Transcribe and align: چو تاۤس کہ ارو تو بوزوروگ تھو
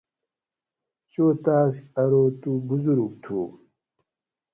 چو 1.11 1.25
تاۤس 1.43 1.75
کہ 1.91 2.01
ارو 2.01 2.23
تو 2.41 2.51
بوزوروگ 2.67 3.13
تھو 3.23 3.39